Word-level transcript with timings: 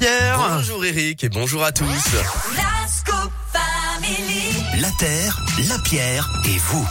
Pierre. 0.00 0.38
Bonjour 0.56 0.82
Eric 0.82 1.24
et 1.24 1.28
bonjour 1.28 1.62
à 1.62 1.72
tous. 1.72 1.84
La 2.56 2.88
Scoop 2.88 3.30
Family. 3.52 4.80
La 4.80 4.88
terre, 4.92 5.38
la 5.68 5.78
pierre 5.78 6.26
et 6.46 6.56
vous. 6.56 6.88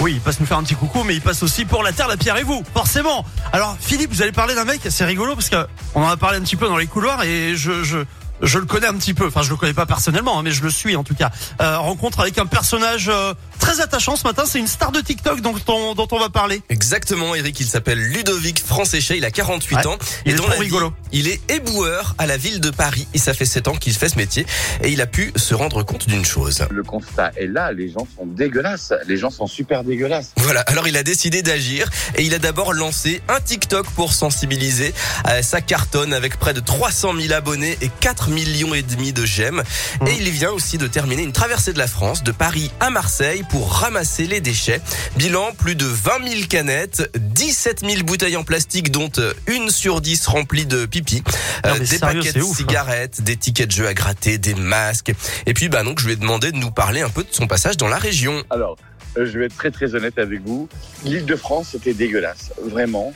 Oui, 0.00 0.14
il 0.14 0.20
passe 0.20 0.40
nous 0.40 0.46
faire 0.46 0.58
un 0.58 0.64
petit 0.64 0.74
coucou, 0.74 1.04
mais 1.04 1.14
il 1.14 1.20
passe 1.20 1.44
aussi 1.44 1.64
pour 1.64 1.84
la 1.84 1.92
terre, 1.92 2.08
la 2.08 2.16
pierre 2.16 2.36
et 2.36 2.42
vous, 2.42 2.64
forcément. 2.74 3.24
Alors 3.52 3.76
Philippe, 3.78 4.10
vous 4.10 4.22
allez 4.22 4.32
parler 4.32 4.56
d'un 4.56 4.64
mec, 4.64 4.80
c'est 4.88 5.04
rigolo 5.04 5.36
parce 5.36 5.50
que 5.50 5.64
on 5.94 6.02
en 6.02 6.08
a 6.08 6.16
parlé 6.16 6.38
un 6.38 6.40
petit 6.40 6.56
peu 6.56 6.66
dans 6.66 6.78
les 6.78 6.88
couloirs 6.88 7.22
et 7.22 7.54
je 7.54 7.84
je 7.84 7.98
je 8.42 8.58
le 8.58 8.64
connais 8.66 8.86
un 8.86 8.94
petit 8.94 9.14
peu. 9.14 9.26
Enfin, 9.26 9.42
je 9.42 9.50
le 9.50 9.56
connais 9.56 9.74
pas 9.74 9.86
personnellement, 9.86 10.38
hein, 10.38 10.42
mais 10.42 10.52
je 10.52 10.62
le 10.62 10.70
suis 10.70 10.96
en 10.96 11.04
tout 11.04 11.14
cas. 11.14 11.30
Euh, 11.60 11.78
rencontre 11.78 12.20
avec 12.20 12.38
un 12.38 12.46
personnage 12.46 13.08
euh, 13.12 13.34
très 13.58 13.80
attachant 13.80 14.16
ce 14.16 14.24
matin. 14.26 14.44
C'est 14.46 14.58
une 14.58 14.66
star 14.66 14.92
de 14.92 15.00
TikTok 15.00 15.40
dont 15.40 15.54
on, 15.68 15.94
dont 15.94 16.08
on 16.12 16.18
va 16.18 16.28
parler. 16.30 16.62
Exactement 16.68 17.34
Eric, 17.34 17.58
il 17.60 17.66
s'appelle 17.66 17.98
Ludovic 17.98 18.60
Francéchet, 18.64 19.16
il 19.18 19.24
a 19.24 19.30
48 19.30 19.76
Ouais, 19.76 19.86
ans. 19.86 19.98
il 20.26 20.32
est 20.32 20.34
dans 20.36 20.42
trop 20.44 20.52
la 20.52 20.56
vie, 20.56 20.62
rigolo. 20.64 20.92
il 21.12 21.28
est 21.28 21.40
éboueur 21.50 22.14
à 22.18 22.26
la 22.26 22.36
ville 22.36 22.60
de 22.60 22.70
Paris 22.70 23.06
et 23.14 23.18
ça 23.18 23.34
fait 23.34 23.44
7 23.44 23.68
ans 23.68 23.74
qu'il 23.76 23.92
fait 23.94 24.08
ce 24.08 24.16
métier 24.16 24.46
et 24.82 24.90
il 24.90 25.00
a 25.00 25.06
pu 25.06 25.32
se 25.36 25.54
rendre 25.54 25.82
compte 25.82 26.08
d'une 26.08 26.24
chose. 26.24 26.64
Le 26.70 26.82
constat 26.82 27.30
est 27.36 27.46
là, 27.46 27.72
les 27.72 27.90
gens 27.90 28.06
sont 28.16 28.26
dégueulasses. 28.26 28.92
Les 29.06 29.16
gens 29.16 29.30
sont 29.30 29.46
super 29.46 29.84
dégueulasses. 29.84 30.32
Voilà, 30.38 30.60
alors 30.62 30.88
il 30.88 30.96
a 30.96 31.02
décidé 31.02 31.42
d'agir 31.42 31.88
et 32.16 32.22
il 32.22 32.34
a 32.34 32.38
d'abord 32.38 32.72
lancé 32.72 33.22
un 33.28 33.40
TikTok 33.40 33.86
pour 33.90 34.12
sensibiliser. 34.12 34.92
Euh, 35.28 35.42
ça 35.42 35.60
cartonne 35.60 36.12
avec 36.14 36.38
près 36.38 36.54
de 36.54 36.60
300 36.60 37.12
000 37.20 37.32
abonnés 37.34 37.76
et 37.80 37.90
4 38.00 38.29
millions 38.30 38.74
et 38.74 38.82
demi 38.82 39.12
de. 39.12 39.22
Mmh. 39.30 40.06
Et 40.08 40.16
il 40.18 40.30
vient 40.30 40.50
aussi 40.50 40.76
de 40.76 40.86
terminer 40.86 41.22
une 41.22 41.32
traversée 41.32 41.72
de 41.72 41.78
la 41.78 41.86
France, 41.86 42.24
de 42.24 42.32
Paris 42.32 42.70
à 42.80 42.90
Marseille, 42.90 43.44
pour 43.48 43.72
ramasser 43.72 44.26
les 44.26 44.40
déchets. 44.40 44.80
Bilan, 45.16 45.52
plus 45.56 45.76
de 45.76 45.84
20 45.84 46.28
000 46.28 46.46
canettes, 46.48 47.10
17 47.16 47.80
000 47.88 48.02
bouteilles 48.02 48.36
en 48.36 48.42
plastique, 48.42 48.90
dont 48.90 49.10
euh, 49.18 49.32
une 49.46 49.70
sur 49.70 50.00
10 50.00 50.26
remplies 50.26 50.66
de 50.66 50.84
pipi, 50.86 51.22
Non, 51.64 51.70
euh, 51.74 51.78
des 51.78 51.86
sérieux, 51.86 52.20
paquets 52.20 52.38
de 52.38 52.42
ouf. 52.42 52.56
cigarettes, 52.56 53.22
des 53.22 53.36
tickets 53.36 53.68
de 53.68 53.72
jeux 53.72 53.86
à 53.86 53.94
gratter, 53.94 54.38
des 54.38 54.54
masques. 54.54 55.12
Et 55.46 55.54
puis, 55.54 55.68
bah 55.68 55.84
donc, 55.84 56.00
je 56.00 56.06
lui 56.06 56.14
ai 56.14 56.16
demandé 56.16 56.50
de 56.50 56.56
nous 56.56 56.72
parler 56.72 57.02
un 57.02 57.10
peu 57.10 57.22
de 57.22 57.32
son 57.32 57.46
passage 57.46 57.76
dans 57.76 57.88
la 57.88 57.98
région. 57.98 58.42
Alors, 58.50 58.76
euh, 59.16 59.26
je 59.26 59.38
vais 59.38 59.46
être 59.46 59.56
très 59.56 59.70
très 59.70 59.94
honnête 59.94 60.18
avec 60.18 60.42
vous. 60.44 60.68
L'île 61.04 61.26
de 61.26 61.36
France, 61.36 61.68
c'était 61.72 61.94
dégueulasse, 61.94 62.52
vraiment. 62.62 63.12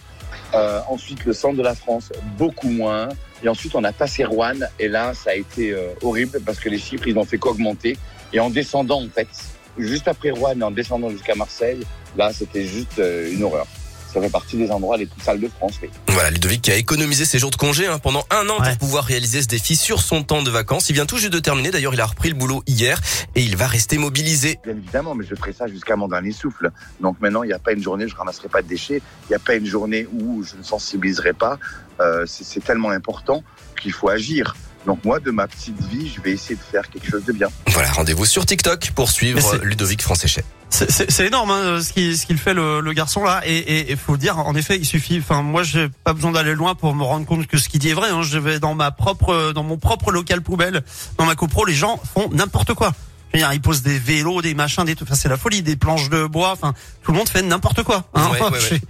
Euh, 0.54 0.80
ensuite, 0.88 1.24
le 1.24 1.32
centre 1.32 1.56
de 1.56 1.62
la 1.62 1.74
France, 1.74 2.12
beaucoup 2.38 2.68
moins. 2.70 3.08
Et 3.44 3.48
ensuite, 3.48 3.74
on 3.74 3.84
a 3.84 3.92
passé 3.92 4.24
Rouen. 4.24 4.54
Et 4.78 4.88
là, 4.88 5.12
ça 5.12 5.30
a 5.30 5.34
été 5.34 5.72
euh, 5.72 5.88
horrible 6.02 6.40
parce 6.44 6.58
que 6.58 6.70
les 6.70 6.78
chiffres, 6.78 7.06
ils 7.06 7.14
n'ont 7.14 7.26
fait 7.26 7.36
qu'augmenter. 7.36 7.98
Et 8.32 8.40
en 8.40 8.48
descendant, 8.48 9.02
en 9.02 9.08
fait, 9.08 9.28
juste 9.76 10.08
après 10.08 10.30
Rouen 10.30 10.58
et 10.58 10.62
en 10.62 10.70
descendant 10.70 11.10
jusqu'à 11.10 11.34
Marseille, 11.34 11.84
là, 12.16 12.32
c'était 12.32 12.64
juste 12.64 12.98
euh, 12.98 13.30
une 13.30 13.42
horreur. 13.42 13.66
Ça 14.14 14.20
fait 14.20 14.30
partie 14.30 14.56
des 14.56 14.70
endroits 14.70 14.96
les 14.96 15.06
plus 15.06 15.20
sales 15.20 15.40
de 15.40 15.48
France. 15.48 15.72
oui. 15.82 15.90
Voilà, 16.08 16.30
Ludovic 16.30 16.62
qui 16.62 16.70
a 16.70 16.76
économisé 16.76 17.24
ses 17.24 17.40
jours 17.40 17.50
de 17.50 17.56
congé 17.56 17.88
hein, 17.88 17.98
pendant 17.98 18.24
un 18.30 18.48
an 18.48 18.60
Ouais. 18.60 18.68
pour 18.70 18.78
pouvoir 18.78 19.04
réaliser 19.04 19.42
ce 19.42 19.48
défi 19.48 19.74
sur 19.74 20.00
son 20.00 20.22
temps 20.22 20.42
de 20.42 20.50
vacances. 20.50 20.88
Il 20.88 20.92
vient 20.92 21.04
tout 21.06 21.18
juste 21.18 21.32
de 21.32 21.40
terminer. 21.40 21.72
D'ailleurs, 21.72 21.92
il 21.94 22.00
a 22.00 22.06
repris 22.06 22.28
le 22.28 22.36
boulot 22.36 22.62
hier 22.68 23.00
et 23.34 23.42
il 23.42 23.56
va 23.56 23.66
rester 23.66 23.98
mobilisé. 23.98 24.60
Bien 24.64 24.74
évidemment, 24.76 25.16
mais 25.16 25.24
je 25.28 25.34
ferai 25.34 25.52
ça 25.52 25.66
jusqu'à 25.66 25.96
mon 25.96 26.06
dernier 26.06 26.30
souffle. 26.30 26.70
Donc 27.00 27.16
maintenant, 27.20 27.42
il 27.42 27.48
n'y 27.48 27.52
a 27.52 27.58
pas 27.58 27.72
une 27.72 27.82
journée 27.82 28.04
où 28.04 28.08
je 28.08 28.14
ramasserai 28.14 28.48
pas 28.48 28.62
de 28.62 28.68
déchets. 28.68 29.02
Il 29.24 29.30
n'y 29.30 29.34
a 29.36 29.40
pas 29.40 29.54
une 29.56 29.66
journée 29.66 30.06
où 30.12 30.44
je 30.44 30.54
ne 30.56 30.62
sensibiliserai 30.62 31.32
pas. 31.32 31.58
Euh, 32.00 32.24
c'est 32.26 32.44
c'est 32.44 32.60
tellement 32.62 32.90
important 32.90 33.42
qu'il 33.82 33.92
faut 33.92 34.08
agir. 34.08 34.54
Donc 34.86 35.04
moi, 35.04 35.18
de 35.20 35.30
ma 35.30 35.46
petite 35.48 35.80
vie, 35.86 36.12
je 36.14 36.20
vais 36.20 36.32
essayer 36.32 36.56
de 36.56 36.60
faire 36.60 36.88
quelque 36.90 37.08
chose 37.10 37.24
de 37.24 37.32
bien. 37.32 37.48
Voilà, 37.68 37.90
rendez-vous 37.92 38.26
sur 38.26 38.44
TikTok 38.44 38.90
pour 38.94 39.10
suivre 39.10 39.56
Ludovic 39.62 40.02
Francéchet. 40.02 40.44
C'est- 40.70 40.90
C'est 40.90 41.10
c'est 41.10 41.26
énorme 41.26 41.50
hein, 41.52 41.80
ce 41.80 41.92
qu'il 41.92 42.18
ce 42.18 42.26
fait 42.34 42.52
le, 42.52 42.80
le 42.80 42.92
garçon 42.92 43.22
là 43.22 43.42
et 43.46 43.92
il 43.92 43.96
faut 43.96 44.16
dire 44.16 44.38
en 44.38 44.56
effet 44.56 44.76
il 44.76 44.84
suffit 44.84 45.18
enfin 45.20 45.40
moi 45.40 45.62
j'ai 45.62 45.88
pas 46.02 46.12
besoin 46.14 46.32
d'aller 46.32 46.54
loin 46.54 46.74
pour 46.74 46.94
me 46.96 47.04
rendre 47.04 47.24
compte 47.26 47.46
que 47.46 47.58
ce 47.58 47.68
qu'il 47.68 47.78
dit 47.78 47.90
est 47.90 47.94
vrai 47.94 48.08
hein. 48.10 48.22
je 48.22 48.38
vais 48.38 48.58
dans 48.58 48.74
ma 48.74 48.90
propre 48.90 49.52
dans 49.54 49.62
mon 49.62 49.76
propre 49.78 50.10
local 50.10 50.40
poubelle 50.40 50.82
dans 51.16 51.26
ma 51.26 51.36
copro 51.36 51.64
les 51.64 51.74
gens 51.74 52.00
font 52.12 52.28
n'importe 52.32 52.74
quoi 52.74 52.92
ils 53.34 53.60
posent 53.60 53.82
des 53.82 53.98
vélos 53.98 54.42
des 54.42 54.54
machins 54.54 54.84
des 54.84 54.94
trucs 54.94 55.08
enfin 55.08 55.18
c'est 55.20 55.28
la 55.28 55.36
folie 55.36 55.62
des 55.62 55.76
planches 55.76 56.08
de 56.10 56.26
bois 56.26 56.52
enfin 56.52 56.74
tout 57.02 57.12
le 57.12 57.18
monde 57.18 57.28
fait 57.28 57.42
n'importe 57.42 57.82
quoi 57.82 58.04
hein. 58.14 58.30
Ouais, 58.32 58.40
ouais, 58.50 58.50
ouais. 58.50 58.80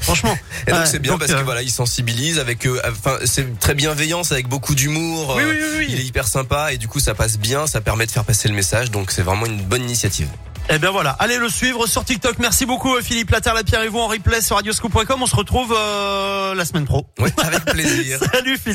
franchement 0.00 0.36
Et 0.66 0.70
donc 0.70 0.86
c'est 0.86 0.98
bien 0.98 1.12
donc, 1.12 1.20
parce 1.20 1.32
que 1.32 1.38
euh, 1.38 1.42
voilà, 1.42 1.62
il 1.62 1.70
sensibilise 1.70 2.38
avec, 2.38 2.66
euh, 2.66 2.80
enfin 2.90 3.18
c'est 3.24 3.58
très 3.58 3.74
bienveillant, 3.74 4.24
c'est 4.24 4.34
avec 4.34 4.48
beaucoup 4.48 4.74
d'humour. 4.74 5.34
Oui, 5.36 5.42
euh, 5.42 5.50
oui, 5.50 5.58
oui, 5.60 5.74
oui. 5.78 5.86
Il 5.90 6.00
est 6.00 6.04
hyper 6.04 6.26
sympa 6.26 6.72
et 6.72 6.78
du 6.78 6.88
coup 6.88 7.00
ça 7.00 7.14
passe 7.14 7.38
bien, 7.38 7.66
ça 7.66 7.80
permet 7.80 8.06
de 8.06 8.10
faire 8.10 8.24
passer 8.24 8.48
le 8.48 8.54
message. 8.54 8.90
Donc 8.90 9.10
c'est 9.10 9.22
vraiment 9.22 9.46
une 9.46 9.62
bonne 9.62 9.82
initiative. 9.82 10.28
Eh 10.70 10.78
bien 10.78 10.90
voilà, 10.90 11.10
allez 11.18 11.38
le 11.38 11.48
suivre 11.48 11.86
sur 11.86 12.04
TikTok. 12.04 12.38
Merci 12.38 12.66
beaucoup 12.66 12.94
Philippe 13.02 13.30
Laterre, 13.30 13.54
la 13.54 13.64
Pierre 13.64 13.82
et 13.82 13.88
vous 13.88 13.98
en 13.98 14.06
replay 14.06 14.40
sur 14.40 14.56
radioscoop.com. 14.56 15.22
On 15.22 15.26
se 15.26 15.34
retrouve 15.34 15.74
euh, 15.76 16.54
la 16.54 16.64
semaine 16.64 16.84
pro. 16.84 17.06
Ouais, 17.18 17.32
avec 17.42 17.64
plaisir. 17.64 18.20
Salut 18.32 18.56
Philippe. 18.56 18.70